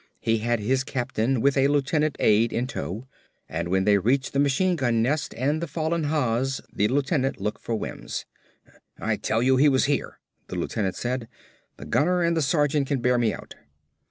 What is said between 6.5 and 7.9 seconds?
the lieutenant looked for